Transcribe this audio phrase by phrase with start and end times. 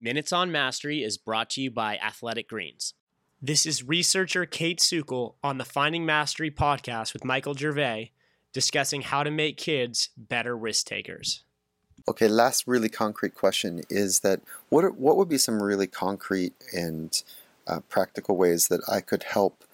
[0.00, 2.94] Minutes on Mastery is brought to you by Athletic Greens.
[3.42, 8.12] This is researcher Kayt Sukel on the Finding Mastery podcast with Michael Gervais
[8.52, 11.42] discussing how to make kids better risk takers.
[12.06, 16.54] Okay, last really concrete question is that what are, what would be some really concrete
[16.72, 17.20] and
[17.66, 19.64] uh, practical ways that I could help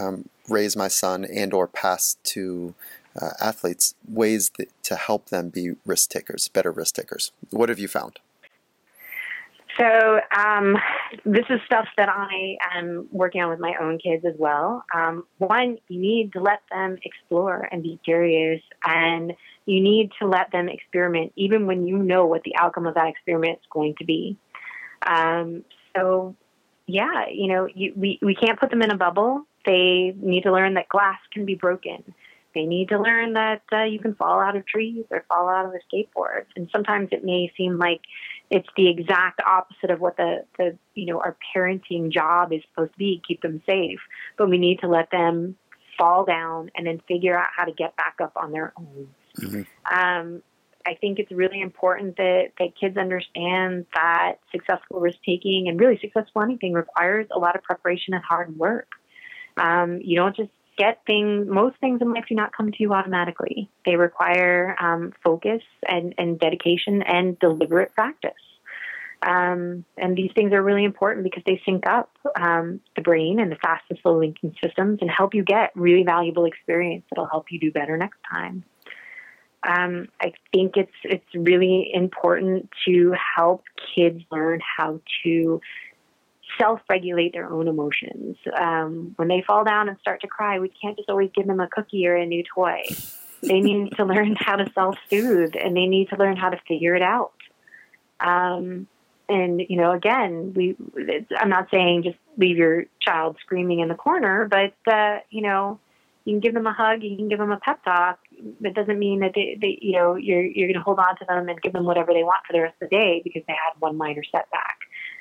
[0.00, 2.74] um, raise my son and or pass to
[3.20, 7.30] uh, athletes ways that, to help them be risk takers, better risk takers?
[7.50, 8.18] What have you found?
[9.78, 10.76] So um,
[11.24, 14.84] this is stuff that I am working on with my own kids as well.
[14.94, 19.34] Um, one, you need to let them explore and be curious, and
[19.66, 23.08] you need to let them experiment, even when you know what the outcome of that
[23.08, 24.38] experiment is going to be.
[25.06, 25.64] Um,
[25.94, 26.34] so,
[26.86, 29.42] yeah, you know, you, we we can't put them in a bubble.
[29.66, 32.14] They need to learn that glass can be broken.
[32.54, 35.66] They need to learn that uh, you can fall out of trees or fall out
[35.66, 36.46] of a skateboard.
[36.56, 38.00] And sometimes it may seem like
[38.50, 42.92] it's the exact opposite of what the, the you know our parenting job is supposed
[42.92, 44.00] to be keep them safe.
[44.36, 45.56] But we need to let them
[45.98, 49.08] fall down and then figure out how to get back up on their own.
[49.38, 49.62] Mm-hmm.
[49.94, 50.42] um,
[50.86, 55.98] i think it's really important that, that kids understand that successful risk taking and really
[55.98, 58.88] successful anything requires a lot of preparation and hard work.
[59.58, 62.92] Um, you don't just get things, most things in life do not come to you
[62.92, 63.70] automatically.
[63.84, 68.32] They require um, focus and, and dedication and deliberate practice.
[69.22, 73.50] Um, and these things are really important because they sync up um, the brain and
[73.50, 77.46] the fast and slow linking systems and help you get really valuable experience that'll help
[77.50, 78.62] you do better next time.
[79.66, 83.64] Um, I think it's it's really important to help
[83.96, 85.60] kids learn how to
[86.58, 88.36] self regulate their own emotions.
[88.58, 91.60] Um, when they fall down and start to cry, we can't just always give them
[91.60, 92.82] a cookie or a new toy.
[93.42, 96.60] They need to learn how to self soothe and they need to learn how to
[96.68, 97.32] figure it out.
[98.20, 98.86] Um,
[99.28, 100.76] and you know, again, we
[101.36, 105.80] I'm not saying just leave your child screaming in the corner, but uh, you know,
[106.24, 108.18] you can give them a hug, you can give them a pep talk.
[108.60, 111.24] That doesn't mean that they, they you know, you're you're going to hold on to
[111.26, 113.54] them and give them whatever they want for the rest of the day because they
[113.54, 114.78] had one minor setback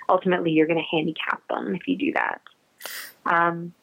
[0.09, 2.41] ultimately you're going to handicap them if you do that.
[3.25, 3.73] Um,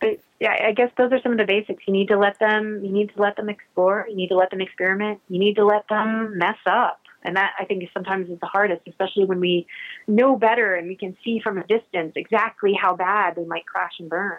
[0.00, 1.82] but yeah, I guess those are some of the basics.
[1.86, 4.06] You need to let them, you need to let them explore.
[4.08, 5.20] You need to let them experiment.
[5.28, 7.00] You need to let them mess up.
[7.24, 9.66] And that I think is sometimes is the hardest, especially when we
[10.06, 13.94] know better and we can see from a distance exactly how bad they might crash
[13.98, 14.38] and burn.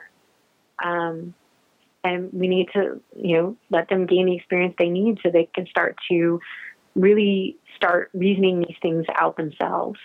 [0.83, 1.33] Um,
[2.03, 5.49] and we need to, you know, let them gain the experience they need so they
[5.53, 6.39] can start to
[6.95, 9.99] really start reasoning these things out themselves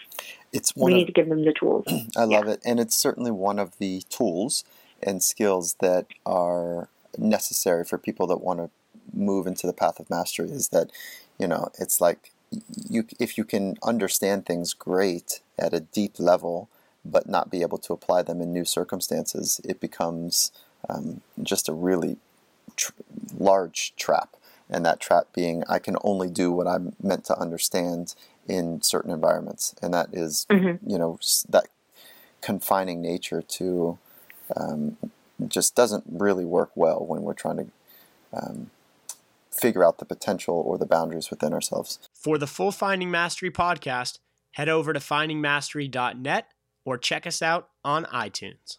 [0.54, 1.84] it's one we of, need to give them the tools.
[2.16, 4.64] I love it, and it's certainly one of the tools
[5.02, 8.70] and skills that are necessary for people that want to
[9.12, 10.50] move into the path of mastery.
[10.50, 10.90] Is that
[11.38, 12.30] you know it's like
[12.88, 16.68] you if you can understand things great at a deep level,
[17.04, 20.52] but not be able to apply them in new circumstances, it becomes
[20.88, 22.16] um, just a really
[22.76, 22.92] tr-
[23.36, 24.36] large trap.
[24.74, 28.16] And that trap being, I can only do what I'm meant to understand
[28.48, 30.90] in certain environments, and that is, mm-hmm.
[30.90, 31.18] you know
[31.48, 31.68] that
[32.40, 33.98] confining nature to
[34.56, 34.96] um,
[35.46, 37.66] just doesn't really work well when we're trying to
[38.32, 38.70] um,
[39.50, 42.00] figure out the potential or the boundaries within ourselves.
[42.12, 44.18] For the full Finding Mastery podcast,
[44.52, 46.48] head over to findingmastery.net
[46.84, 48.78] or check us out on iTunes.